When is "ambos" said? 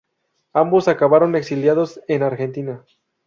0.53-0.87